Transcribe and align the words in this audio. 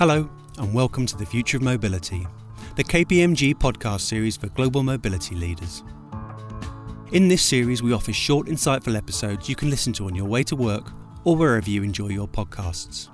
Hello, 0.00 0.26
and 0.56 0.72
welcome 0.72 1.04
to 1.04 1.14
the 1.14 1.26
Future 1.26 1.58
of 1.58 1.62
Mobility, 1.62 2.26
the 2.74 2.82
KPMG 2.82 3.54
podcast 3.54 4.00
series 4.00 4.34
for 4.34 4.46
global 4.48 4.82
mobility 4.82 5.34
leaders. 5.34 5.84
In 7.12 7.28
this 7.28 7.42
series, 7.42 7.82
we 7.82 7.92
offer 7.92 8.10
short, 8.10 8.46
insightful 8.46 8.96
episodes 8.96 9.46
you 9.46 9.54
can 9.54 9.68
listen 9.68 9.92
to 9.92 10.06
on 10.06 10.14
your 10.14 10.24
way 10.24 10.42
to 10.44 10.56
work 10.56 10.90
or 11.24 11.36
wherever 11.36 11.68
you 11.68 11.82
enjoy 11.82 12.08
your 12.08 12.26
podcasts. 12.26 13.08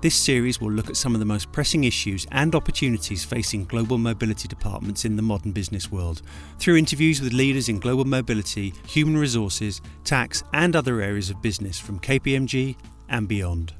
This 0.00 0.16
series 0.16 0.60
will 0.60 0.72
look 0.72 0.90
at 0.90 0.96
some 0.96 1.14
of 1.14 1.20
the 1.20 1.24
most 1.24 1.52
pressing 1.52 1.84
issues 1.84 2.26
and 2.32 2.56
opportunities 2.56 3.24
facing 3.24 3.66
global 3.66 3.98
mobility 3.98 4.48
departments 4.48 5.04
in 5.04 5.14
the 5.14 5.22
modern 5.22 5.52
business 5.52 5.88
world 5.88 6.22
through 6.58 6.74
interviews 6.74 7.20
with 7.20 7.32
leaders 7.32 7.68
in 7.68 7.78
global 7.78 8.06
mobility, 8.06 8.74
human 8.88 9.16
resources, 9.16 9.82
tax, 10.02 10.42
and 10.52 10.74
other 10.74 11.00
areas 11.00 11.30
of 11.30 11.40
business 11.40 11.78
from 11.78 12.00
KPMG 12.00 12.74
and 13.08 13.28
beyond. 13.28 13.72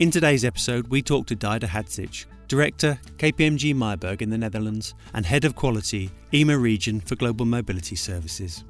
In 0.00 0.10
today's 0.10 0.44
episode, 0.44 0.88
we 0.88 1.02
talk 1.02 1.24
to 1.28 1.36
Dida 1.36 1.68
Hadzic, 1.68 2.24
Director, 2.48 2.98
KPMG 3.18 3.76
Meijburg 3.76 4.22
in 4.22 4.28
the 4.28 4.36
Netherlands, 4.36 4.92
and 5.12 5.24
Head 5.24 5.44
of 5.44 5.54
Quality, 5.54 6.10
EMA 6.32 6.58
Region 6.58 6.98
for 6.98 7.14
Global 7.14 7.44
Mobility 7.44 7.94
Services. 7.94 8.64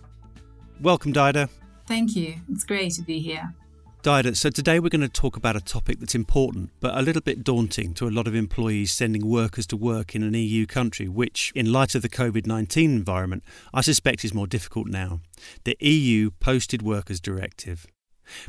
Welcome, 0.83 1.15
Dida. 1.15 1.49
Thank 1.87 2.15
you. 2.15 2.35
It's 2.51 2.65
great 2.65 2.93
to 2.93 3.03
be 3.03 3.21
here. 3.21 3.55
Dida, 4.03 4.37
so 4.37 4.51
today 4.51 4.79
we're 4.79 4.91
going 4.91 5.01
to 5.01 5.09
talk 5.09 5.39
about 5.39 5.57
a 5.57 5.63
topic 5.63 5.99
that's 5.99 6.15
important 6.15 6.69
but 6.81 6.95
a 6.95 7.01
little 7.01 7.23
bit 7.23 7.43
daunting 7.43 7.95
to 7.95 8.07
a 8.07 8.11
lot 8.11 8.27
of 8.27 8.35
employees 8.35 8.93
sending 8.93 9.27
workers 9.27 9.67
to 9.69 9.79
work 9.79 10.15
in 10.15 10.23
an 10.23 10.35
EU 10.35 10.67
country, 10.67 11.09
which, 11.09 11.53
in 11.55 11.73
light 11.73 11.95
of 11.95 12.03
the 12.03 12.11
COVID 12.11 12.47
19 12.47 12.91
environment, 12.91 13.43
I 13.73 13.81
suspect 13.81 14.27
is 14.27 14.35
more 14.35 14.47
difficult 14.47 14.89
now 14.89 15.21
the 15.65 15.79
EU 15.81 16.33
Posted 16.33 16.83
Workers 16.83 17.19
Directive. 17.19 17.87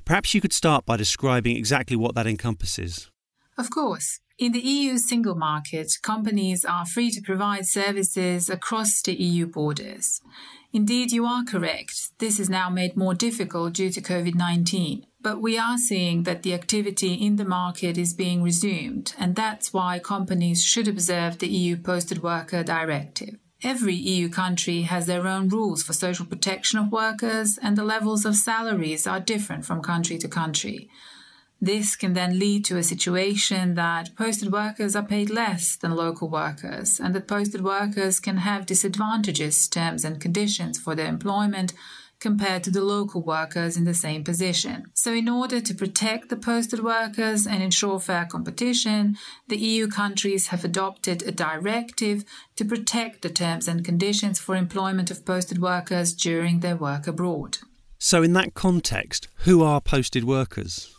Perhaps 0.04 0.34
you 0.34 0.42
could 0.42 0.54
start 0.54 0.86
by 0.86 0.98
describing 0.98 1.58
exactly 1.58 1.96
what 1.96 2.16
that 2.16 2.28
encompasses. 2.28 3.10
Of 3.58 3.70
course. 3.70 4.20
In 4.38 4.52
the 4.52 4.60
EU 4.60 4.98
single 4.98 5.36
market, 5.36 5.94
companies 6.02 6.66
are 6.66 6.86
free 6.86 7.10
to 7.12 7.22
provide 7.22 7.66
services 7.66 8.50
across 8.50 9.02
the 9.02 9.14
EU 9.14 9.48
borders. 9.48 10.20
Indeed, 10.74 11.14
you 11.14 11.26
are 11.26 11.46
correct. 11.46 12.12
This 12.20 12.38
is 12.38 12.50
now 12.50 12.70
made 12.70 12.98
more 12.98 13.14
difficult 13.14 13.72
due 13.76 13.90
to 13.92 14.02
COVID 14.02 14.36
19. 14.36 15.06
But 15.22 15.42
we 15.42 15.58
are 15.58 15.78
seeing 15.78 16.24
that 16.24 16.44
the 16.44 16.54
activity 16.54 17.14
in 17.14 17.38
the 17.38 17.46
market 17.46 17.98
is 17.98 18.14
being 18.14 18.44
resumed, 18.44 19.16
and 19.18 19.38
that's 19.38 19.72
why 19.72 20.00
companies 20.00 20.66
should 20.66 20.90
observe 20.90 21.38
the 21.38 21.48
EU 21.48 21.78
Posted 21.78 22.22
Worker 22.22 22.62
Directive. 22.62 23.38
Every 23.64 23.96
EU 23.96 24.30
country 24.30 24.82
has 24.82 25.06
their 25.06 25.26
own 25.28 25.48
rules 25.50 25.82
for 25.82 25.94
social 25.94 26.26
protection 26.26 26.78
of 26.78 26.92
workers, 26.92 27.58
and 27.62 27.78
the 27.78 27.84
levels 27.84 28.26
of 28.26 28.36
salaries 28.36 29.08
are 29.08 29.20
different 29.20 29.66
from 29.66 29.82
country 29.82 30.18
to 30.18 30.28
country. 30.28 30.90
This 31.62 31.96
can 31.96 32.14
then 32.14 32.38
lead 32.38 32.66
to 32.66 32.78
a 32.78 32.84
situation 32.84 33.76
that 33.76 34.16
posted 34.16 34.52
workers 34.52 34.96
are 34.96 35.06
paid 35.06 35.30
less 35.30 35.78
than 35.78 35.96
local 35.96 36.30
workers, 36.30 37.00
and 37.00 37.16
that 37.16 37.28
posted 37.28 37.64
workers 37.64 38.20
can 38.20 38.38
have 38.38 38.66
disadvantages 38.66 39.68
terms 39.68 40.04
and 40.04 40.20
conditions 40.20 40.78
for 40.78 40.94
their 40.94 41.08
employment 41.08 41.74
compared 42.26 42.64
to 42.64 42.72
the 42.72 42.84
local 42.84 43.22
workers 43.22 43.78
in 43.78 43.86
the 43.86 43.94
same 43.94 44.24
position. 44.24 44.88
So, 44.96 45.14
in 45.14 45.30
order 45.30 45.62
to 45.62 45.76
protect 45.76 46.30
the 46.30 46.36
posted 46.36 46.84
workers 46.84 47.46
and 47.46 47.62
ensure 47.62 48.00
fair 48.00 48.26
competition, 48.26 49.16
the 49.48 49.58
EU 49.58 49.88
countries 49.88 50.48
have 50.48 50.66
adopted 50.66 51.22
a 51.22 51.32
directive 51.32 52.26
to 52.56 52.66
protect 52.66 53.22
the 53.22 53.30
terms 53.30 53.68
and 53.68 53.86
conditions 53.86 54.40
for 54.40 54.56
employment 54.56 55.12
of 55.12 55.24
posted 55.24 55.60
workers 55.62 56.16
during 56.16 56.62
their 56.62 56.76
work 56.76 57.06
abroad. 57.06 57.60
So, 58.00 58.24
in 58.24 58.34
that 58.34 58.56
context, 58.56 59.28
who 59.46 59.62
are 59.62 59.80
posted 59.80 60.24
workers? 60.24 60.95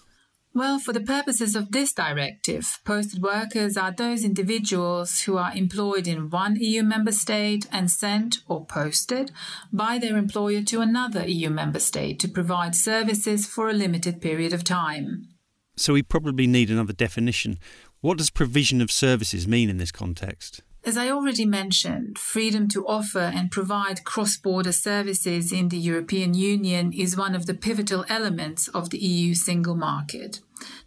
Well, 0.56 0.78
for 0.78 0.94
the 0.94 1.02
purposes 1.02 1.54
of 1.54 1.72
this 1.72 1.92
directive, 1.92 2.80
posted 2.82 3.22
workers 3.22 3.76
are 3.76 3.92
those 3.92 4.24
individuals 4.24 5.20
who 5.20 5.36
are 5.36 5.54
employed 5.54 6.08
in 6.08 6.30
one 6.30 6.56
EU 6.56 6.82
member 6.82 7.12
state 7.12 7.66
and 7.70 7.90
sent 7.90 8.38
or 8.48 8.64
posted 8.64 9.32
by 9.70 9.98
their 9.98 10.16
employer 10.16 10.62
to 10.62 10.80
another 10.80 11.28
EU 11.28 11.50
member 11.50 11.78
state 11.78 12.18
to 12.20 12.28
provide 12.28 12.74
services 12.74 13.44
for 13.44 13.68
a 13.68 13.74
limited 13.74 14.22
period 14.22 14.54
of 14.54 14.64
time. 14.64 15.28
So 15.76 15.92
we 15.92 16.02
probably 16.02 16.46
need 16.46 16.70
another 16.70 16.94
definition. 16.94 17.58
What 18.00 18.16
does 18.16 18.30
provision 18.30 18.80
of 18.80 18.90
services 18.90 19.46
mean 19.46 19.68
in 19.68 19.76
this 19.76 19.92
context? 19.92 20.62
As 20.86 20.96
I 20.96 21.10
already 21.10 21.44
mentioned, 21.44 22.16
freedom 22.16 22.66
to 22.68 22.86
offer 22.86 23.18
and 23.18 23.50
provide 23.50 24.04
cross 24.04 24.38
border 24.38 24.72
services 24.72 25.52
in 25.52 25.68
the 25.68 25.76
European 25.76 26.32
Union 26.32 26.94
is 26.94 27.14
one 27.14 27.34
of 27.34 27.44
the 27.44 27.54
pivotal 27.54 28.06
elements 28.08 28.68
of 28.68 28.88
the 28.88 28.98
EU 28.98 29.34
single 29.34 29.74
market. 29.74 30.40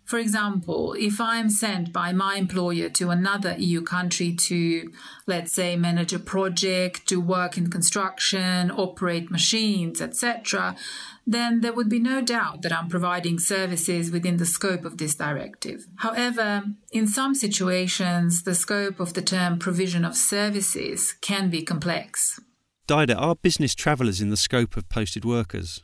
For 0.03 0.17
example, 0.17 0.95
if 0.97 1.21
I 1.21 1.37
am 1.37 1.49
sent 1.49 1.93
by 1.93 2.13
my 2.13 2.35
employer 2.35 2.89
to 2.89 3.11
another 3.11 3.55
EU 3.57 3.81
country 3.81 4.33
to, 4.33 4.91
let's 5.27 5.53
say, 5.53 5.75
manage 5.75 6.13
a 6.13 6.19
project, 6.19 7.07
to 7.09 7.21
work 7.21 7.57
in 7.57 7.69
construction, 7.69 8.71
operate 8.71 9.29
machines, 9.29 10.01
etc., 10.01 10.75
then 11.27 11.61
there 11.61 11.73
would 11.73 11.89
be 11.89 11.99
no 11.99 12.21
doubt 12.21 12.63
that 12.63 12.73
I'm 12.73 12.89
providing 12.89 13.37
services 13.37 14.09
within 14.09 14.37
the 14.37 14.47
scope 14.47 14.83
of 14.83 14.97
this 14.97 15.13
directive. 15.13 15.85
However, 15.97 16.63
in 16.91 17.05
some 17.05 17.35
situations, 17.35 18.41
the 18.41 18.55
scope 18.55 18.99
of 18.99 19.13
the 19.13 19.21
term 19.21 19.59
provision 19.59 20.03
of 20.03 20.15
services 20.15 21.13
can 21.21 21.51
be 21.51 21.61
complex. 21.61 22.39
Dida, 22.87 23.15
are 23.15 23.35
business 23.35 23.75
travellers 23.75 24.21
in 24.21 24.31
the 24.31 24.37
scope 24.37 24.75
of 24.75 24.89
posted 24.89 25.23
workers? 25.23 25.83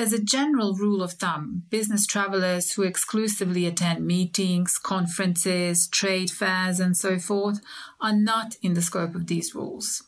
As 0.00 0.14
a 0.14 0.18
general 0.18 0.72
rule 0.72 1.02
of 1.02 1.12
thumb, 1.12 1.64
business 1.68 2.06
travelers 2.06 2.72
who 2.72 2.84
exclusively 2.84 3.66
attend 3.66 4.06
meetings, 4.06 4.78
conferences, 4.78 5.86
trade 5.88 6.30
fairs, 6.30 6.80
and 6.80 6.96
so 6.96 7.18
forth 7.18 7.60
are 8.00 8.14
not 8.14 8.56
in 8.62 8.72
the 8.72 8.80
scope 8.80 9.14
of 9.14 9.26
these 9.26 9.54
rules. 9.54 10.04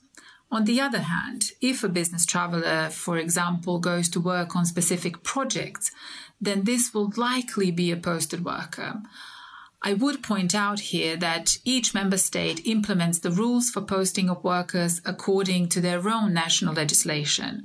On 0.50 0.64
the 0.64 0.80
other 0.80 1.00
hand, 1.00 1.50
if 1.60 1.84
a 1.84 1.91
business 1.91 2.25
traveler, 2.25 2.88
for 2.88 3.19
example, 3.19 3.78
goes 3.80 4.08
to 4.08 4.19
work 4.19 4.56
on 4.56 4.64
specific 4.64 5.22
projects, 5.22 5.91
then 6.41 6.64
this 6.64 6.94
will 6.94 7.12
likely 7.19 7.70
be 7.70 7.91
a 7.91 7.97
posted 7.98 8.47
worker. 8.47 9.03
I 9.82 9.92
would 9.92 10.22
point 10.22 10.54
out 10.54 10.80
here 10.80 11.16
that 11.19 11.59
each 11.66 11.92
member 11.92 12.16
state 12.16 12.66
implements 12.66 13.19
the 13.19 13.30
rules 13.30 13.69
for 13.69 13.82
posting 13.82 14.30
of 14.30 14.42
workers 14.42 15.03
according 15.04 15.69
to 15.69 15.82
their 15.82 16.09
own 16.09 16.32
national 16.32 16.72
legislation. 16.72 17.64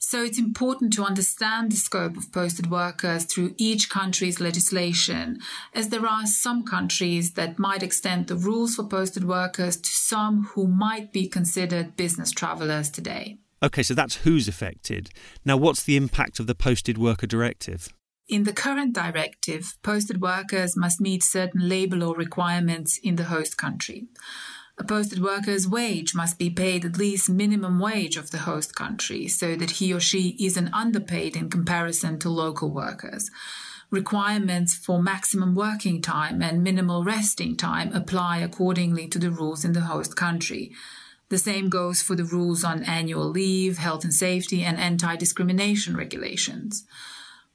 So 0.00 0.22
it's 0.22 0.38
important 0.38 0.92
to 0.92 1.04
understand 1.04 1.72
the 1.72 1.76
scope 1.76 2.16
of 2.16 2.32
posted 2.32 2.70
workers 2.70 3.24
through 3.24 3.54
each 3.58 3.90
country's 3.90 4.40
legislation, 4.40 5.40
as 5.74 5.88
there 5.88 6.06
are 6.06 6.24
some 6.24 6.64
countries 6.64 7.32
that 7.32 7.58
might 7.58 7.82
extend 7.82 8.28
the 8.28 8.36
rules 8.36 8.76
for 8.76 8.84
posted 8.84 9.24
workers 9.24 9.76
to 9.76 9.90
some 9.90 10.44
who 10.54 10.68
might 10.68 11.12
be 11.12 11.26
considered 11.26 11.96
business 11.96 12.30
travelers 12.30 12.90
today. 12.90 13.38
Okay, 13.60 13.82
so 13.82 13.92
that's 13.92 14.16
who's 14.18 14.46
affected. 14.46 15.10
Now, 15.44 15.56
what's 15.56 15.82
the 15.82 15.96
impact 15.96 16.38
of 16.38 16.46
the 16.46 16.54
Posted 16.54 16.96
Worker 16.96 17.26
Directive? 17.26 17.88
In 18.28 18.44
the 18.44 18.52
current 18.52 18.94
directive, 18.94 19.74
posted 19.82 20.20
workers 20.20 20.76
must 20.76 21.00
meet 21.00 21.24
certain 21.24 21.68
labour 21.68 21.96
law 21.96 22.12
requirements 22.12 23.00
in 23.02 23.16
the 23.16 23.24
host 23.24 23.56
country. 23.56 24.06
A 24.78 24.84
posted 24.84 25.20
worker's 25.20 25.66
wage 25.66 26.14
must 26.14 26.38
be 26.38 26.50
paid 26.50 26.84
at 26.84 26.96
least 26.96 27.28
minimum 27.28 27.80
wage 27.80 28.16
of 28.16 28.30
the 28.30 28.38
host 28.38 28.76
country 28.76 29.26
so 29.26 29.56
that 29.56 29.72
he 29.72 29.92
or 29.92 29.98
she 29.98 30.36
isn't 30.38 30.72
underpaid 30.72 31.34
in 31.34 31.50
comparison 31.50 32.16
to 32.20 32.30
local 32.30 32.70
workers. 32.70 33.28
Requirements 33.90 34.76
for 34.76 35.02
maximum 35.02 35.56
working 35.56 36.00
time 36.00 36.40
and 36.42 36.62
minimal 36.62 37.02
resting 37.02 37.56
time 37.56 37.92
apply 37.92 38.38
accordingly 38.38 39.08
to 39.08 39.18
the 39.18 39.32
rules 39.32 39.64
in 39.64 39.72
the 39.72 39.80
host 39.80 40.14
country. 40.14 40.70
The 41.28 41.38
same 41.38 41.68
goes 41.70 42.00
for 42.00 42.14
the 42.14 42.24
rules 42.24 42.62
on 42.62 42.84
annual 42.84 43.28
leave, 43.28 43.78
health 43.78 44.04
and 44.04 44.14
safety, 44.14 44.62
and 44.62 44.78
anti 44.78 45.16
discrimination 45.16 45.96
regulations. 45.96 46.84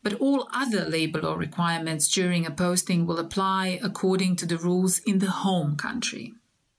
But 0.04 0.16
all 0.16 0.50
other 0.54 0.84
labour 0.84 1.22
law 1.22 1.36
requirements 1.36 2.14
during 2.14 2.46
a 2.46 2.52
posting 2.52 3.08
will 3.08 3.18
apply 3.18 3.80
according 3.82 4.36
to 4.38 4.46
the 4.46 4.58
rules 4.58 5.00
in 5.00 5.20
the 5.20 5.32
home 5.32 5.78
country. 5.78 6.34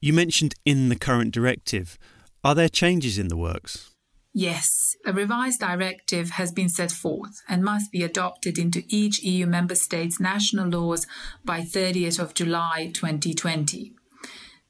You 0.05 0.13
mentioned 0.13 0.55
in 0.67 0.91
the 0.91 0.97
current 0.97 1.33
directive. 1.33 1.97
Are 2.45 2.55
there 2.55 2.69
changes 2.69 3.19
in 3.19 3.29
the 3.29 3.39
works? 3.39 3.91
Yes, 4.35 4.95
a 5.07 5.15
revised 5.15 5.61
directive 5.61 6.29
has 6.33 6.53
been 6.53 6.69
set 6.69 6.93
forth 6.93 7.41
and 7.49 7.65
must 7.65 7.91
be 7.91 8.03
adopted 8.03 8.59
into 8.59 8.85
each 8.89 9.23
EU 9.23 9.47
member 9.47 9.75
state's 9.75 10.21
national 10.21 10.69
laws 10.69 11.07
by 11.43 11.63
30th 11.63 12.19
of 12.19 12.35
July 12.35 12.91
2020. 12.93 13.95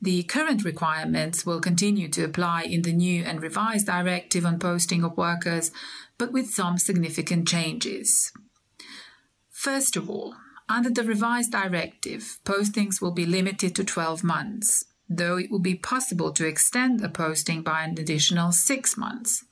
The 0.00 0.22
current 0.22 0.64
requirements 0.64 1.44
will 1.44 1.60
continue 1.60 2.06
to 2.10 2.22
apply 2.22 2.62
in 2.62 2.82
the 2.82 2.92
new 2.92 3.24
and 3.24 3.42
revised 3.42 3.86
directive 3.86 4.46
on 4.46 4.60
posting 4.60 5.02
of 5.02 5.16
workers, 5.16 5.72
but 6.16 6.30
with 6.30 6.50
some 6.50 6.78
significant 6.78 7.48
changes. 7.48 8.30
First 9.50 9.96
of 9.96 10.08
all, 10.08 10.36
under 10.68 10.90
the 10.90 11.02
revised 11.02 11.50
directive, 11.50 12.38
postings 12.44 13.02
will 13.02 13.10
be 13.10 13.26
limited 13.26 13.74
to 13.74 13.82
12 13.82 14.22
months 14.22 14.84
though 15.08 15.36
it 15.36 15.50
will 15.50 15.60
be 15.60 15.74
possible 15.74 16.32
to 16.32 16.46
extend 16.46 17.02
a 17.02 17.08
posting 17.08 17.62
by 17.62 17.82
an 17.82 17.98
additional 17.98 18.52
six 18.52 18.96
months. 18.96 19.44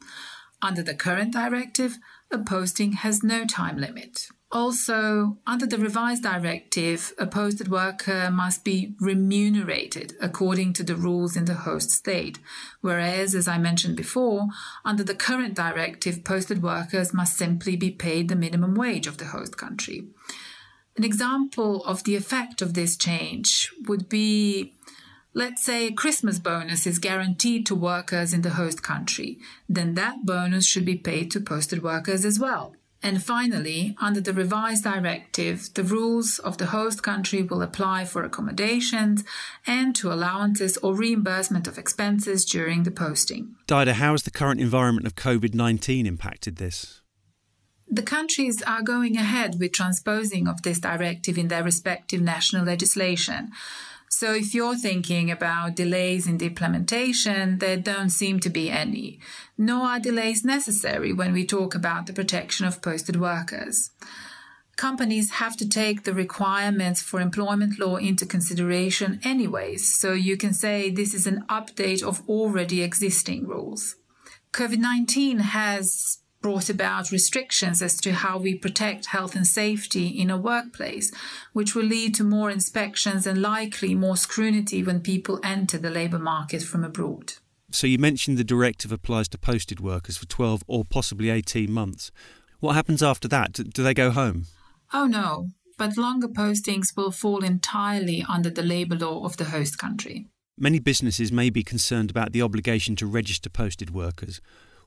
Under 0.60 0.82
the 0.82 0.94
current 0.94 1.32
directive, 1.32 1.99
a 2.31 2.38
posting 2.38 2.93
has 2.93 3.22
no 3.22 3.44
time 3.44 3.76
limit. 3.76 4.28
Also, 4.52 5.38
under 5.46 5.64
the 5.64 5.78
revised 5.78 6.22
directive, 6.22 7.14
a 7.19 7.26
posted 7.26 7.69
worker 7.69 8.31
must 8.31 8.64
be 8.64 8.94
remunerated 9.00 10.12
according 10.20 10.75
to 10.75 10.82
the 10.82 10.94
rules 10.94 11.37
in 11.37 11.46
the 11.46 11.54
host 11.54 11.90
state, 11.90 12.38
whereas, 12.82 13.34
as 13.34 13.49
I 13.49 13.56
mentioned 13.56 13.96
before, 13.96 14.49
under 14.84 15.02
the 15.02 15.14
current 15.14 15.54
directive, 15.54 16.22
posted 16.22 16.62
workers 16.62 17.14
must 17.14 17.38
simply 17.38 17.76
be 17.76 17.90
paid 17.90 18.28
the 18.28 18.37
minimum 18.37 18.75
wage 18.75 19.06
of 19.06 19.16
the 19.16 19.25
host 19.25 19.56
country. 19.56 20.08
An 20.99 21.04
example 21.04 21.82
of 21.84 22.04
the 22.04 22.16
effect 22.16 22.60
of 22.60 22.75
this 22.75 22.99
change 22.99 23.72
would 23.88 24.10
be 24.10 24.75
Let's 25.34 25.64
say 25.64 25.87
a 25.87 25.93
Christmas 25.93 26.38
bonus 26.38 26.87
is 26.87 26.99
guaranteed 26.99 27.64
to 27.67 27.75
workers 27.75 28.34
in 28.34 28.43
the 28.43 28.50
host 28.50 28.82
country, 28.82 29.38
then 29.67 29.94
that 29.94 30.26
bonus 30.26 30.67
should 30.67 30.84
be 30.84 30.96
paid 30.96 31.31
to 31.31 31.40
posted 31.40 31.82
workers 31.82 32.26
as 32.26 32.38
well. 32.38 32.75
And 33.02 33.23
finally, 33.23 33.96
under 34.00 34.20
the 34.20 34.34
revised 34.34 34.84
directive, 34.84 35.73
the 35.75 35.82
rules 35.82 36.38
of 36.38 36.58
the 36.58 36.67
host 36.67 37.02
country 37.02 37.43
will 37.43 37.62
apply 37.62 38.05
for 38.05 38.23
accommodations 38.23 39.25
and 39.67 39.96
to 39.96 40.12
allowances 40.12 40.76
or 40.76 40.94
reimbursement 40.94 41.67
of 41.67 41.78
expenses 41.78 42.44
during 42.44 42.82
the 42.82 42.93
posting. 42.93 43.56
Dida, 43.67 43.93
how 43.93 44.12
has 44.12 44.23
the 44.23 44.31
current 44.31 44.61
environment 44.61 45.06
of 45.06 45.17
COVID 45.17 45.55
19 45.55 46.06
impacted 46.06 46.56
this? 46.56 47.00
The 47.88 48.02
countries 48.02 48.62
are 48.67 48.82
going 48.82 49.17
ahead 49.17 49.56
with 49.58 49.73
transposing 49.73 50.46
of 50.46 50.62
this 50.62 50.78
directive 50.78 51.37
in 51.37 51.49
their 51.49 51.64
respective 51.64 52.23
national 52.23 52.64
legislation. 52.64 53.50
So 54.12 54.35
if 54.35 54.55
you're 54.55 54.76
thinking 54.76 55.31
about 55.31 55.75
delays 55.75 56.26
in 56.26 56.37
the 56.37 56.47
implementation, 56.47 57.59
there 57.59 57.79
don't 57.79 58.11
seem 58.11 58.41
to 58.41 58.50
be 58.50 58.70
any, 58.70 59.19
nor 59.56 59.87
are 59.87 59.99
delays 59.99 60.44
necessary 60.44 61.14
when 61.14 61.32
we 61.32 61.47
talk 61.47 61.75
about 61.75 62.06
the 62.06 62.12
protection 62.12 62.67
of 62.67 62.82
posted 62.82 63.19
workers. 63.19 63.91
Companies 64.76 65.31
have 65.43 65.56
to 65.56 65.69
take 65.69 66.05
the 66.05 66.12
requirements 66.12 67.00
for 67.00 67.23
employment 67.23 67.79
law 67.79 67.97
into 67.97 68.26
consideration 68.26 69.19
anyways, 69.25 69.99
so 69.99 70.12
you 70.12 70.37
can 70.37 70.53
say 70.53 70.91
this 70.91 71.14
is 71.14 71.26
an 71.26 71.47
update 71.49 72.03
of 72.03 72.23
already 72.29 72.82
existing 72.82 73.49
rules. 73.49 73.97
COVID 74.53 74.79
19 74.79 75.38
has 75.38 76.19
brought 76.42 76.68
about 76.68 77.10
restrictions 77.10 77.80
as 77.80 77.96
to 77.98 78.12
how 78.12 78.36
we 78.36 78.54
protect 78.54 79.06
health 79.06 79.34
and 79.34 79.46
safety 79.46 80.08
in 80.08 80.28
a 80.28 80.36
workplace, 80.36 81.12
which 81.52 81.74
will 81.74 81.84
lead 81.84 82.14
to 82.16 82.24
more 82.24 82.50
inspections 82.50 83.26
and 83.26 83.40
likely 83.40 83.94
more 83.94 84.16
scrutiny 84.16 84.82
when 84.82 85.00
people 85.00 85.40
enter 85.42 85.78
the 85.78 85.90
labour 85.90 86.18
market 86.18 86.62
from 86.62 86.84
abroad. 86.84 87.34
So, 87.70 87.86
you 87.86 87.98
mentioned 87.98 88.36
the 88.36 88.44
directive 88.44 88.92
applies 88.92 89.28
to 89.28 89.38
posted 89.38 89.80
workers 89.80 90.18
for 90.18 90.26
12 90.26 90.62
or 90.66 90.84
possibly 90.84 91.30
18 91.30 91.72
months. 91.72 92.10
What 92.60 92.74
happens 92.74 93.02
after 93.02 93.28
that? 93.28 93.52
Do 93.52 93.82
they 93.82 93.94
go 93.94 94.10
home? 94.10 94.44
Oh, 94.92 95.06
no, 95.06 95.48
but 95.78 95.96
longer 95.96 96.28
postings 96.28 96.94
will 96.96 97.10
fall 97.10 97.42
entirely 97.42 98.24
under 98.28 98.50
the 98.50 98.62
labour 98.62 98.96
law 98.96 99.24
of 99.24 99.38
the 99.38 99.44
host 99.44 99.78
country. 99.78 100.26
Many 100.58 100.80
businesses 100.80 101.32
may 101.32 101.48
be 101.48 101.62
concerned 101.62 102.10
about 102.10 102.32
the 102.32 102.42
obligation 102.42 102.94
to 102.96 103.06
register 103.06 103.48
posted 103.48 103.90
workers. 103.90 104.40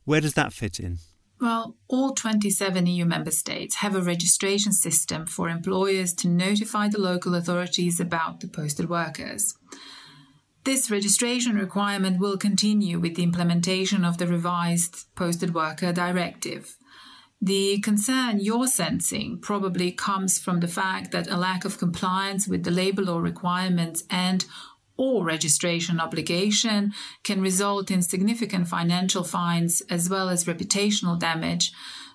Where 0.04 0.22
does 0.22 0.36
that 0.36 0.54
fit 0.54 0.80
in? 0.80 1.00
Well, 1.40 1.76
all 1.88 2.14
27 2.14 2.88
EU 2.88 3.06
member 3.06 3.32
states 3.32 3.76
have 3.76 3.96
a 3.96 4.02
registration 4.02 4.72
system 4.72 5.26
for 5.26 5.50
employers 5.50 6.14
to 6.16 6.30
notify 6.30 6.88
the 6.88 7.00
local 7.00 7.36
authorities 7.36 8.00
about 8.00 8.40
the 8.40 8.48
posted 8.48 8.90
workers. 8.90 9.56
This 10.64 10.90
registration 10.90 11.58
requirement 11.58 12.20
will 12.20 12.38
continue 12.38 13.00
with 13.00 13.16
the 13.16 13.24
implementation 13.24 14.04
of 14.04 14.18
the 14.18 14.26
revised 14.26 15.14
Posted 15.16 15.54
Worker 15.54 15.94
Directive. 15.94 16.78
The 17.42 17.80
concern 17.82 18.40
you're 18.40 18.66
sensing 18.66 19.40
probably 19.40 19.92
comes 19.92 20.40
from 20.40 20.62
the 20.62 20.68
fact 20.68 21.12
that 21.12 21.30
a 21.30 21.38
lack 21.38 21.66
of 21.66 21.78
compliance 21.78 22.48
with 22.48 22.64
the 22.64 22.72
labour 22.72 23.04
law 23.04 23.20
requirements 23.20 24.04
and 24.10 24.46
or 24.98 25.26
registration 25.26 26.00
obligation 26.00 26.94
can 27.24 27.42
result 27.42 27.92
in 27.92 28.02
significant 28.02 28.68
financial 28.68 29.24
fines 29.24 29.82
as 29.90 30.10
well 30.10 30.30
as 30.30 30.46
reputational 30.46 31.20
damage 31.20 31.72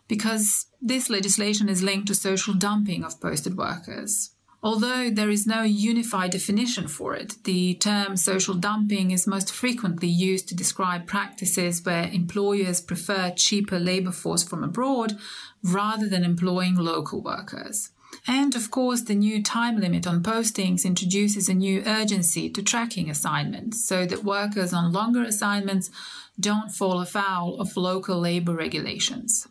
because 0.09 0.67
this 0.81 1.09
legislation 1.09 1.69
is 1.69 1.82
linked 1.82 2.09
to 2.09 2.15
social 2.15 2.55
dumping 2.55 3.05
of 3.05 3.21
posted 3.21 3.56
workers. 3.56 4.31
Although 4.62 5.09
there 5.09 5.31
is 5.31 5.47
no 5.47 5.62
unified 5.62 6.32
definition 6.32 6.87
for 6.87 7.15
it, 7.15 7.43
the 7.44 7.75
term 7.75 8.17
social 8.17 8.55
dumping 8.55 9.11
is 9.11 9.26
most 9.26 9.50
frequently 9.50 10.09
used 10.09 10.49
to 10.49 10.55
describe 10.55 11.06
practices 11.06 11.83
where 11.83 12.11
employers 12.12 12.83
prefer 12.83 13.31
cheaper 13.31 13.79
labor 13.79 14.12
force 14.12 14.43
from 14.43 14.62
abroad 14.62 15.17
rather 15.62 16.09
than 16.09 16.25
employing 16.25 16.76
local 16.76 17.23
workers. 17.23 17.91
And 18.27 18.55
of 18.55 18.71
course, 18.71 19.03
the 19.03 19.15
new 19.15 19.43
time 19.43 19.81
limit 19.81 20.07
on 20.07 20.23
postings 20.23 20.85
introduces 20.85 21.49
a 21.49 21.55
new 21.55 21.83
urgency 21.87 22.51
to 22.51 22.62
tracking 22.62 23.09
assignments 23.09 23.87
so 23.87 24.07
that 24.07 24.25
workers 24.25 24.73
on 24.73 24.93
longer 24.93 25.23
assignments 25.23 25.91
don't 26.39 26.71
fall 26.71 27.01
afoul 27.01 27.61
of 27.61 27.77
local 27.77 28.21
labour 28.21 28.55
regulations. 28.55 29.47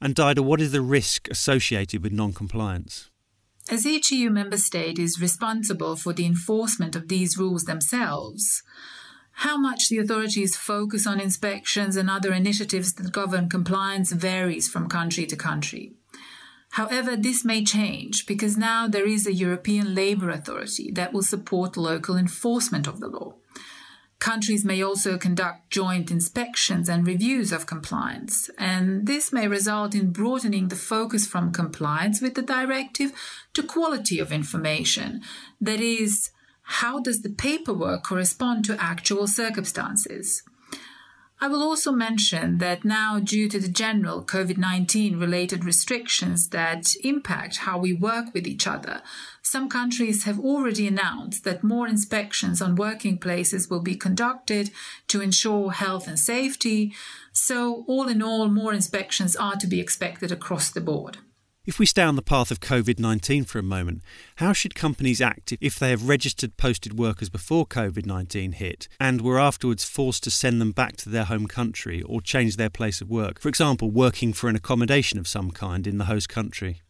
And 0.00 0.14
Dida, 0.14 0.40
what 0.40 0.60
is 0.60 0.72
the 0.72 0.80
risk 0.80 1.28
associated 1.28 2.02
with 2.02 2.12
non 2.12 2.32
compliance? 2.32 3.10
As 3.70 3.84
each 3.84 4.10
EU 4.10 4.30
member 4.30 4.56
state 4.56 4.98
is 4.98 5.20
responsible 5.20 5.94
for 5.96 6.14
the 6.14 6.24
enforcement 6.24 6.96
of 6.96 7.08
these 7.08 7.36
rules 7.36 7.64
themselves, 7.64 8.62
how 9.32 9.58
much 9.58 9.88
the 9.88 9.98
authorities 9.98 10.56
focus 10.56 11.06
on 11.06 11.20
inspections 11.20 11.94
and 11.96 12.08
other 12.08 12.32
initiatives 12.32 12.94
that 12.94 13.12
govern 13.12 13.48
compliance 13.48 14.10
varies 14.10 14.68
from 14.68 14.88
country 14.88 15.26
to 15.26 15.36
country. 15.36 15.92
However, 16.70 17.16
this 17.16 17.44
may 17.44 17.64
change 17.64 18.26
because 18.26 18.56
now 18.56 18.86
there 18.86 19.06
is 19.06 19.26
a 19.26 19.32
European 19.32 19.94
Labour 19.94 20.30
Authority 20.30 20.90
that 20.92 21.12
will 21.12 21.22
support 21.22 21.76
local 21.76 22.16
enforcement 22.16 22.86
of 22.86 23.00
the 23.00 23.08
law. 23.08 23.34
Countries 24.18 24.64
may 24.64 24.82
also 24.82 25.16
conduct 25.16 25.70
joint 25.70 26.10
inspections 26.10 26.88
and 26.88 27.06
reviews 27.06 27.52
of 27.52 27.66
compliance, 27.66 28.50
and 28.58 29.06
this 29.06 29.32
may 29.32 29.46
result 29.46 29.94
in 29.94 30.10
broadening 30.10 30.68
the 30.68 30.76
focus 30.76 31.24
from 31.24 31.52
compliance 31.52 32.20
with 32.20 32.34
the 32.34 32.42
directive 32.42 33.12
to 33.54 33.62
quality 33.62 34.18
of 34.18 34.32
information. 34.32 35.22
That 35.60 35.80
is, 35.80 36.30
how 36.62 36.98
does 36.98 37.22
the 37.22 37.30
paperwork 37.30 38.02
correspond 38.02 38.64
to 38.64 38.82
actual 38.82 39.28
circumstances? 39.28 40.42
I 41.40 41.46
will 41.46 41.62
also 41.62 41.92
mention 41.92 42.58
that 42.58 42.84
now, 42.84 43.20
due 43.20 43.48
to 43.48 43.60
the 43.60 43.68
general 43.68 44.24
COVID 44.24 44.58
19 44.58 45.20
related 45.20 45.64
restrictions 45.64 46.48
that 46.48 46.96
impact 47.04 47.58
how 47.58 47.78
we 47.78 47.92
work 47.92 48.34
with 48.34 48.44
each 48.48 48.66
other, 48.66 49.02
some 49.40 49.68
countries 49.68 50.24
have 50.24 50.40
already 50.40 50.88
announced 50.88 51.44
that 51.44 51.62
more 51.62 51.86
inspections 51.86 52.60
on 52.60 52.74
working 52.74 53.18
places 53.18 53.70
will 53.70 53.82
be 53.82 53.94
conducted 53.94 54.72
to 55.06 55.20
ensure 55.20 55.70
health 55.70 56.08
and 56.08 56.18
safety. 56.18 56.92
So, 57.32 57.84
all 57.86 58.08
in 58.08 58.20
all, 58.20 58.48
more 58.48 58.74
inspections 58.74 59.36
are 59.36 59.56
to 59.56 59.68
be 59.68 59.78
expected 59.78 60.32
across 60.32 60.70
the 60.70 60.80
board. 60.80 61.18
If 61.68 61.78
we 61.78 61.84
stay 61.84 62.00
on 62.00 62.16
the 62.16 62.22
path 62.22 62.50
of 62.50 62.60
COVID 62.60 62.98
19 62.98 63.44
for 63.44 63.58
a 63.58 63.62
moment, 63.62 64.00
how 64.36 64.54
should 64.54 64.74
companies 64.74 65.20
act 65.20 65.52
if 65.60 65.78
they 65.78 65.90
have 65.90 66.08
registered 66.08 66.56
posted 66.56 66.98
workers 66.98 67.28
before 67.28 67.66
COVID 67.66 68.06
19 68.06 68.52
hit 68.52 68.88
and 68.98 69.20
were 69.20 69.38
afterwards 69.38 69.84
forced 69.84 70.24
to 70.24 70.30
send 70.30 70.62
them 70.62 70.72
back 70.72 70.96
to 70.96 71.10
their 71.10 71.24
home 71.24 71.46
country 71.46 72.00
or 72.00 72.22
change 72.22 72.56
their 72.56 72.70
place 72.70 73.02
of 73.02 73.10
work? 73.10 73.38
For 73.38 73.50
example, 73.50 73.90
working 73.90 74.32
for 74.32 74.48
an 74.48 74.56
accommodation 74.56 75.18
of 75.18 75.28
some 75.28 75.50
kind 75.50 75.86
in 75.86 75.98
the 75.98 76.06
host 76.06 76.30
country. 76.30 76.80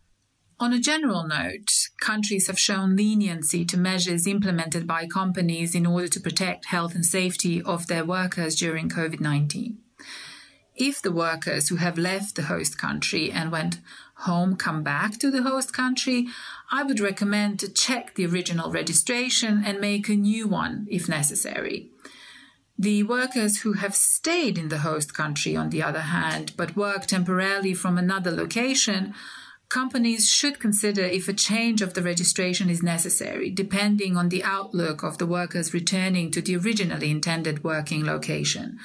On 0.61 0.73
a 0.73 0.79
general 0.79 1.27
note, 1.27 1.73
countries 2.01 2.47
have 2.47 2.61
shown 2.61 2.95
leniency 2.95 3.65
to 3.65 3.77
measures 3.77 4.29
implemented 4.29 4.87
by 4.87 5.09
companies 5.09 5.75
in 5.75 5.87
order 5.87 6.07
to 6.07 6.21
protect 6.21 6.67
health 6.67 6.95
and 6.95 7.05
safety 7.05 7.61
of 7.61 7.89
their 7.89 8.05
workers 8.05 8.55
during 8.55 8.89
COVID 8.89 9.19
19. 9.19 9.79
If 10.77 11.03
the 11.03 11.11
workers 11.11 11.69
who 11.69 11.77
have 11.77 11.99
left 11.99 12.37
the 12.37 12.43
host 12.43 12.79
country 12.79 13.33
and 13.33 13.51
went 13.51 13.81
home 14.21 14.57
come 14.57 14.83
back 14.83 15.19
to 15.19 15.31
the 15.31 15.43
host 15.43 15.73
country, 15.73 16.27
I 16.71 16.83
would 16.83 17.01
recommend 17.01 17.61
to 17.61 17.73
check 17.73 18.15
the 18.15 18.27
original 18.27 18.71
registration 18.71 19.63
and 19.65 19.81
make 19.81 20.09
a 20.09 20.17
new 20.17 20.49
one 20.49 20.87
if 20.91 21.09
necessary. 21.09 21.91
The 22.77 23.03
workers 23.03 23.61
who 23.63 23.75
have 23.75 23.95
stayed 23.95 24.59
in 24.59 24.69
the 24.69 24.79
host 24.79 25.15
country, 25.15 25.57
on 25.57 25.71
the 25.71 25.83
other 25.83 26.01
hand, 26.01 26.53
but 26.57 26.77
work 26.77 27.07
temporarily 27.07 27.75
from 27.75 27.99
another 27.99 28.31
location, 28.31 29.15
companies 29.69 30.31
should 30.31 30.61
consider 30.61 31.03
if 31.03 31.29
a 31.29 31.33
change 31.33 31.83
of 31.83 31.95
the 31.95 32.03
registration 32.03 32.71
is 32.71 32.83
necessary, 32.83 33.51
depending 33.51 34.17
on 34.17 34.29
the 34.29 34.45
outlook 34.45 35.03
of 35.03 35.19
the 35.19 35.27
workers 35.27 35.75
returning 35.75 36.31
to 36.31 36.41
the 36.41 36.57
originally 36.57 37.11
intended 37.11 37.65
working 37.65 38.05
location. 38.05 38.79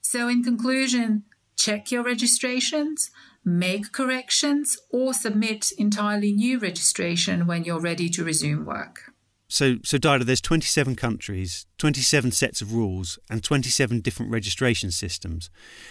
So, 0.00 0.28
in 0.28 0.42
conclusion, 0.42 1.24
check 1.56 1.90
your 1.90 2.02
registrations 2.02 3.10
make 3.48 3.92
corrections, 3.92 4.76
or 4.90 5.14
submit 5.14 5.72
entirely 5.78 6.32
new 6.32 6.58
registration 6.58 7.46
when 7.46 7.64
you're 7.64 7.80
ready 7.80 8.08
to 8.10 8.24
resume 8.24 8.64
work. 8.64 9.12
So, 9.48 9.76
so 9.82 9.96
Dida, 9.96 10.24
there's 10.24 10.42
27 10.42 10.94
countries, 10.94 11.66
27 11.78 12.32
sets 12.32 12.60
of 12.60 12.74
rules, 12.74 13.18
and 13.30 13.42
27 13.42 14.00
different 14.00 14.30
registration 14.30 14.90
systems. 14.90 15.48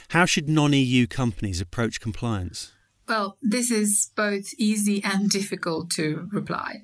How 0.10 0.26
should 0.26 0.48
non-EU 0.48 1.08
companies 1.08 1.60
approach 1.60 2.00
compliance? 2.00 2.74
Well, 3.08 3.38
this 3.42 3.72
is 3.72 4.12
both 4.16 4.54
easy 4.60 5.04
and 5.04 5.30
difficult 5.30 5.90
to 5.92 6.28
reply. 6.32 6.84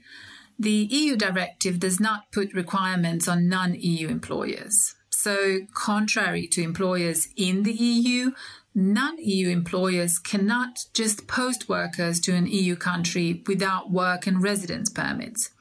The 0.57 0.87
EU 0.89 1.15
directive 1.15 1.79
does 1.79 1.99
not 1.99 2.31
put 2.31 2.53
requirements 2.53 3.27
on 3.27 3.49
non 3.49 3.75
EU 3.75 4.07
employers. 4.07 4.95
So, 5.09 5.61
contrary 5.73 6.47
to 6.47 6.61
employers 6.61 7.27
in 7.37 7.63
the 7.63 7.73
EU, 7.73 8.31
non 8.75 9.17
EU 9.19 9.49
employers 9.49 10.19
cannot 10.19 10.85
just 10.93 11.27
post 11.27 11.69
workers 11.69 12.19
to 12.21 12.33
an 12.33 12.47
EU 12.47 12.75
country 12.75 13.43
without 13.47 13.91
work 13.91 14.27
and 14.27 14.41
residence 14.41 14.89
permits. 14.89 15.51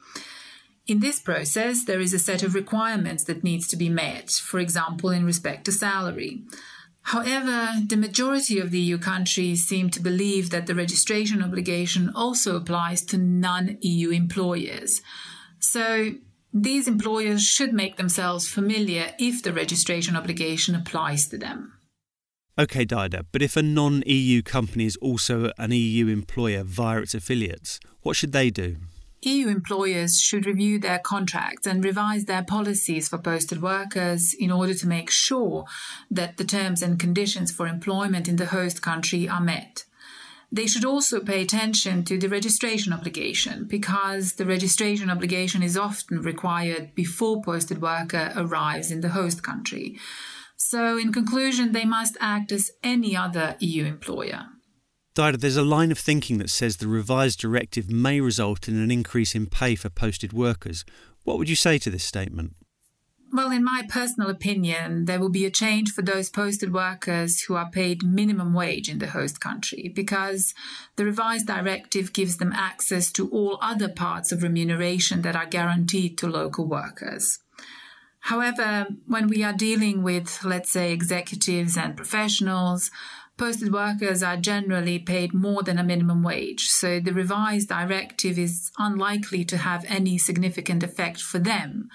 In 0.85 0.99
this 0.99 1.19
process, 1.19 1.85
there 1.85 2.01
is 2.01 2.13
a 2.13 2.19
set 2.19 2.43
of 2.43 2.55
requirements 2.55 3.23
that 3.25 3.43
needs 3.43 3.67
to 3.69 3.77
be 3.77 3.87
met, 3.87 4.31
for 4.31 4.59
example, 4.59 5.11
in 5.11 5.25
respect 5.25 5.65
to 5.65 5.71
salary. 5.71 6.43
However, 7.03 7.69
the 7.87 7.97
majority 7.97 8.59
of 8.59 8.71
the 8.71 8.79
EU 8.79 8.97
countries 8.97 9.65
seem 9.65 9.89
to 9.91 10.01
believe 10.01 10.49
that 10.49 10.67
the 10.67 10.75
registration 10.75 11.43
obligation 11.43 12.11
also 12.15 12.55
applies 12.55 13.01
to 13.03 13.17
non 13.17 13.77
EU 13.81 14.09
employers. 14.09 15.01
So, 15.59 16.15
these 16.53 16.87
employers 16.87 17.41
should 17.41 17.73
make 17.73 17.97
themselves 17.97 18.47
familiar 18.47 19.13
if 19.17 19.41
the 19.41 19.53
registration 19.53 20.15
obligation 20.15 20.75
applies 20.75 21.27
to 21.29 21.37
them. 21.37 21.73
OK, 22.55 22.85
Daida, 22.85 23.25
but 23.31 23.41
if 23.41 23.57
a 23.57 23.63
non 23.63 24.03
EU 24.05 24.43
company 24.43 24.85
is 24.85 24.95
also 24.97 25.51
an 25.57 25.71
EU 25.71 26.07
employer 26.07 26.63
via 26.63 26.99
its 26.99 27.15
affiliates, 27.15 27.79
what 28.03 28.15
should 28.15 28.31
they 28.31 28.51
do? 28.51 28.77
EU 29.23 29.47
employers 29.47 30.19
should 30.19 30.45
review 30.45 30.77
their 30.77 30.99
contracts 30.99 31.65
and 31.65 31.83
revise 31.83 32.25
their 32.25 32.43
policies 32.43 33.07
for 33.07 33.17
posted 33.17 33.59
workers 33.59 34.35
in 34.37 34.51
order 34.51 34.75
to 34.75 34.87
make 34.87 35.09
sure 35.09 35.65
that 36.11 36.37
the 36.37 36.43
terms 36.43 36.83
and 36.83 36.99
conditions 36.99 37.51
for 37.51 37.65
employment 37.65 38.27
in 38.27 38.35
the 38.35 38.47
host 38.47 38.83
country 38.83 39.27
are 39.27 39.41
met. 39.41 39.85
They 40.51 40.67
should 40.67 40.85
also 40.85 41.21
pay 41.21 41.41
attention 41.41 42.03
to 42.03 42.19
the 42.19 42.29
registration 42.29 42.93
obligation 42.93 43.63
because 43.63 44.33
the 44.33 44.45
registration 44.45 45.09
obligation 45.09 45.63
is 45.63 45.75
often 45.75 46.21
required 46.21 46.93
before 46.93 47.41
posted 47.41 47.81
worker 47.81 48.31
arrives 48.35 48.91
in 48.91 49.01
the 49.01 49.09
host 49.09 49.41
country. 49.41 49.97
So, 50.65 50.97
in 50.97 51.11
conclusion, 51.11 51.73
they 51.73 51.83
must 51.83 52.15
act 52.21 52.53
as 52.53 52.71
any 52.81 53.17
other 53.17 53.57
EU 53.59 53.83
employer. 53.83 54.45
Daida, 55.13 55.37
there's 55.37 55.57
a 55.57 55.61
line 55.61 55.91
of 55.91 55.99
thinking 55.99 56.37
that 56.37 56.49
says 56.49 56.77
the 56.77 56.87
revised 56.87 57.39
directive 57.39 57.91
may 57.91 58.21
result 58.21 58.69
in 58.69 58.77
an 58.81 58.89
increase 58.89 59.35
in 59.35 59.47
pay 59.47 59.75
for 59.75 59.89
posted 59.89 60.31
workers. 60.31 60.85
What 61.25 61.37
would 61.37 61.49
you 61.49 61.57
say 61.57 61.77
to 61.79 61.89
this 61.89 62.05
statement? 62.05 62.55
Well, 63.33 63.51
in 63.51 63.63
my 63.63 63.83
personal 63.89 64.29
opinion, 64.29 65.03
there 65.03 65.19
will 65.19 65.29
be 65.29 65.45
a 65.45 65.51
change 65.51 65.91
for 65.91 66.01
those 66.01 66.29
posted 66.29 66.73
workers 66.73 67.41
who 67.41 67.55
are 67.55 67.69
paid 67.69 68.01
minimum 68.01 68.53
wage 68.53 68.87
in 68.87 68.99
the 68.99 69.07
host 69.07 69.41
country 69.41 69.91
because 69.93 70.53
the 70.95 71.03
revised 71.03 71.45
directive 71.45 72.13
gives 72.13 72.37
them 72.37 72.53
access 72.53 73.11
to 73.11 73.29
all 73.29 73.57
other 73.61 73.89
parts 73.89 74.31
of 74.31 74.43
remuneration 74.43 75.23
that 75.23 75.35
are 75.35 75.45
guaranteed 75.45 76.17
to 76.19 76.27
local 76.27 76.65
workers. 76.65 77.39
However, 78.27 78.87
when 79.05 79.27
we 79.27 79.43
are 79.43 79.51
dealing 79.51 80.01
with, 80.01 80.45
let's 80.45 80.71
say, 80.71 80.93
executives 80.93 81.75
and 81.75 81.97
professionals, 81.97 82.89
posted 83.37 83.73
workers 83.73 84.23
are 84.23 84.37
generally 84.37 84.97
paid 84.97 85.33
more 85.33 85.61
than 85.61 85.77
a 85.77 85.83
minimum 85.83 86.23
wage, 86.23 86.69
so 86.69 87.01
the 87.01 87.13
revised 87.13 87.67
directive 87.67 88.39
is 88.39 88.71
unlikely 88.79 89.43
to 89.43 89.57
have 89.57 89.83
any 89.89 90.17
significant 90.17 90.83
effect 90.83 91.21
for 91.21 91.37
them. 91.37 91.89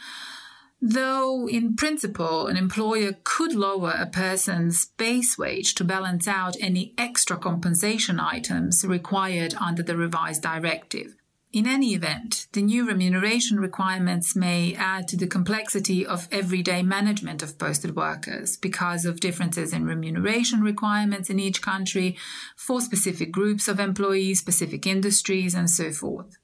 Though, 0.82 1.49
in 1.49 1.76
principle, 1.76 2.47
an 2.47 2.58
employer 2.58 3.16
could 3.25 3.54
lower 3.54 3.94
a 3.99 4.04
person's 4.04 4.85
base 4.99 5.38
wage 5.38 5.75
to 5.76 5.85
balance 5.85 6.28
out 6.28 6.56
any 6.61 6.92
extra 6.99 7.38
compensation 7.38 8.20
items 8.20 8.85
required 8.85 9.54
under 9.54 9.82
the 9.82 9.97
revised 9.97 10.42
directive. 10.42 11.17
In 11.50 11.67
any 11.67 11.95
event, 11.95 12.47
the 12.52 12.61
new 12.61 12.87
remuneration 12.87 13.59
requirements 13.59 14.37
may 14.37 14.75
add 14.75 15.09
to 15.09 15.17
the 15.17 15.26
complexity 15.26 16.05
of 16.05 16.28
everyday 16.31 16.83
management 16.83 17.43
of 17.43 17.59
posted 17.59 17.97
workers 17.97 18.59
because 18.59 19.07
of 19.07 19.21
differences 19.21 19.73
in 19.73 19.87
remuneration 19.87 20.61
requirements 20.61 21.31
in 21.31 21.40
each 21.40 21.62
country 21.62 22.19
for 22.55 22.83
specific 22.83 23.33
groups 23.33 23.67
of 23.67 23.81
employees, 23.81 24.40
specific 24.40 24.87
industries, 24.87 25.55
and 25.55 25.71
so 25.71 25.90
forth. 25.90 26.37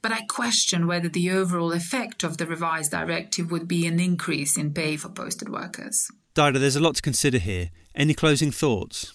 But 0.00 0.12
I 0.12 0.22
question 0.22 0.86
whether 0.86 1.10
the 1.10 1.30
overall 1.30 1.72
effect 1.72 2.24
of 2.24 2.38
the 2.38 2.46
revised 2.46 2.92
directive 2.92 3.50
would 3.50 3.68
be 3.68 3.86
an 3.86 4.00
increase 4.00 4.56
in 4.56 4.72
pay 4.72 4.96
for 4.96 5.10
posted 5.10 5.50
workers. 5.50 6.10
Daida, 6.34 6.58
there's 6.58 6.76
a 6.76 6.80
lot 6.80 6.96
to 6.96 7.02
consider 7.02 7.38
here. 7.38 7.68
Any 7.94 8.14
closing 8.14 8.50
thoughts? 8.50 9.12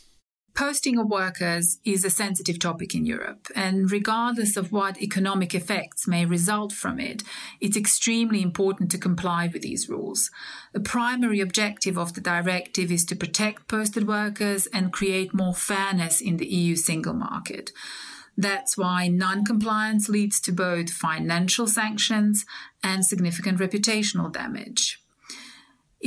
Posting 0.56 0.98
of 0.98 1.10
workers 1.10 1.80
is 1.84 2.06
a 2.06 2.10
sensitive 2.10 2.60
topic 2.60 2.96
in 2.96 3.06
Europe, 3.06 3.48
and 3.56 3.92
regardless 3.92 4.56
of 4.56 4.72
what 4.72 5.02
economic 5.02 5.54
effects 5.54 6.08
may 6.08 6.26
result 6.26 6.72
from 6.72 6.98
it, 6.98 7.24
it's 7.60 7.76
extremely 7.76 8.42
important 8.42 8.90
to 8.92 8.98
comply 8.98 9.50
with 9.52 9.64
these 9.64 9.90
rules. 9.90 10.32
The 10.72 10.80
primary 10.80 11.42
objective 11.42 11.98
of 11.98 12.14
the 12.14 12.22
directive 12.22 12.90
is 12.90 13.04
to 13.08 13.18
protect 13.18 13.68
posted 13.68 14.08
workers 14.08 14.66
and 14.68 14.94
create 14.94 15.34
more 15.34 15.54
fairness 15.54 16.22
in 16.22 16.38
the 16.38 16.48
EU 16.48 16.78
single 16.78 17.14
market. 17.14 17.74
That's 18.38 18.78
why 18.78 19.10
non 19.10 19.44
compliance 19.44 20.08
leads 20.08 20.40
to 20.42 20.54
both 20.54 20.90
financial 20.90 21.68
sanctions 21.68 22.46
and 22.82 23.06
significant 23.06 23.60
reputational 23.60 24.32
damage. 24.32 25.05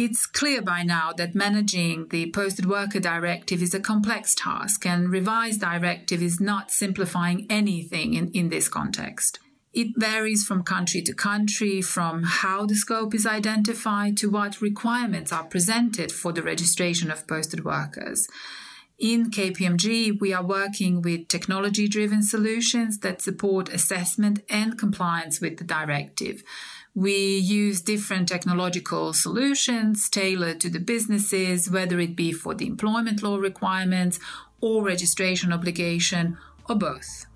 It's 0.01 0.27
clear 0.27 0.63
by 0.63 0.85
now 0.85 1.13
that 1.17 1.35
managing 1.35 2.07
the 2.11 2.31
posted 2.31 2.67
worker 2.67 3.01
directive 3.01 3.61
is 3.61 3.75
a 3.75 3.81
complex 3.81 4.33
task, 4.33 4.87
and 4.87 5.11
revised 5.11 5.61
directive 5.61 6.23
is 6.23 6.39
not 6.41 6.71
simplifying 6.71 7.49
anything 7.51 8.15
in, 8.15 8.31
in 8.31 8.49
this 8.49 8.69
context. 8.69 9.41
It 9.73 9.89
varies 9.97 10.45
from 10.45 10.63
country 10.63 11.03
to 11.03 11.13
country, 11.13 11.83
from 11.83 12.23
how 12.23 12.65
the 12.65 12.77
scope 12.77 13.13
is 13.13 13.27
identified 13.27 14.17
to 14.19 14.31
what 14.31 14.63
requirements 14.63 15.33
are 15.33 15.43
presented 15.43 16.13
for 16.13 16.33
the 16.33 16.45
registration 16.45 17.11
of 17.11 17.27
posted 17.27 17.65
workers. 17.65 18.29
In 19.01 19.33
KPMG, 19.33 20.21
we 20.21 20.33
are 20.33 20.45
working 20.45 21.03
with 21.03 21.27
technology 21.27 21.89
driven 21.89 22.23
solutions 22.23 22.99
that 22.99 23.21
support 23.21 23.69
assessment 23.69 24.45
and 24.49 24.79
compliance 24.79 25.41
with 25.41 25.59
the 25.59 25.65
directive. 25.65 26.45
We 26.99 27.39
use 27.39 27.81
different 27.81 28.29
technological 28.29 29.13
solutions 29.13 30.09
tailored 30.09 30.61
to 30.63 30.69
the 30.69 30.81
businesses, 30.81 31.71
whether 31.71 32.01
it 32.01 32.17
be 32.17 32.33
for 32.33 32.55
the 32.55 32.67
employment 32.67 33.23
law 33.23 33.37
requirements 33.37 34.19
or 34.61 34.83
registration 34.83 35.53
obligation 35.53 36.39
or 36.69 36.75
both. 36.75 37.27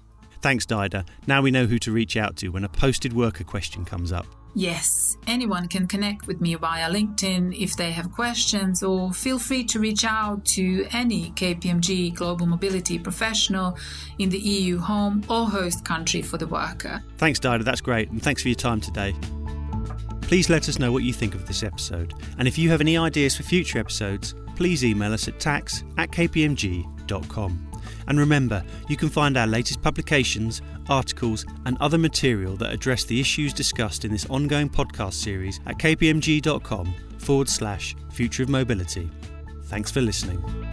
Thanks, 0.41 0.67
Dida. 0.67 1.07
Now 1.29 1.43
we 1.43 1.53
know 1.53 1.67
who 1.67 1.79
to 1.79 1.93
reach 1.93 2.17
out 2.17 2.35
to 2.39 2.49
when 2.49 2.65
a 2.65 2.69
posted 2.69 3.13
worker 3.13 3.45
question 3.45 3.85
comes 3.85 4.11
up. 4.11 4.27
Yes, 4.57 5.17
anyone 5.29 5.69
can 5.69 5.87
connect 5.87 6.27
with 6.27 6.41
me 6.41 6.57
via 6.57 6.91
LinkedIn 6.91 7.57
if 7.57 7.77
they 7.77 7.93
have 7.93 8.11
questions, 8.11 8.83
or 8.83 9.13
feel 9.13 9.39
free 9.39 9.63
to 9.67 9.79
reach 9.79 10.05
out 10.05 10.45
to 10.47 10.89
any 10.93 11.31
KPMG 11.37 12.13
Global 12.15 12.47
Mobility 12.47 12.99
professional 12.99 13.79
in 14.19 14.29
the 14.29 14.41
EU 14.41 14.79
home 14.79 15.23
or 15.29 15.47
host 15.47 15.85
country 15.85 16.21
for 16.21 16.37
the 16.37 16.49
worker. 16.49 17.01
Thanks, 17.17 17.39
Dida. 17.39 17.63
That's 17.63 17.81
great. 17.81 18.11
And 18.11 18.21
thanks 18.21 18.43
for 18.43 18.49
your 18.49 18.57
time 18.57 18.81
today. 18.81 19.15
Please 20.23 20.49
let 20.49 20.69
us 20.69 20.79
know 20.79 20.91
what 20.93 21.03
you 21.03 21.13
think 21.13 21.35
of 21.35 21.47
this 21.47 21.63
episode. 21.63 22.15
And 22.39 22.49
if 22.49 22.57
you 22.57 22.71
have 22.71 22.81
any 22.81 22.97
ideas 22.97 23.37
for 23.37 23.43
future 23.43 23.79
episodes, 23.79 24.35
please 24.57 24.85
email 24.85 25.13
us 25.13 25.29
at 25.29 25.39
tax 25.39 25.85
at 25.99 26.11
kpmg.com. 26.11 27.69
And 28.09 28.19
remember, 28.19 28.65
you 28.89 28.97
can 28.97 29.09
find 29.09 29.37
our 29.37 29.47
latest 29.47 29.83
publications, 29.83 30.63
articles, 30.89 31.47
and 31.67 31.77
other 31.81 31.99
material 31.99 32.57
that 32.57 32.73
address 32.73 33.05
the 33.05 33.21
issues 33.21 33.53
discussed 33.53 34.05
in 34.05 34.11
this 34.11 34.27
ongoing 34.27 34.69
podcast 34.69 35.15
series 35.15 35.61
at 35.67 35.79
kpmg.com 35.79 36.95
forward 37.19 37.49
slash 37.49 37.95
future 38.11 38.43
of 38.43 38.49
mobility. 38.49 39.11
Thanks 39.65 39.91
for 39.91 40.01
listening. 40.01 40.72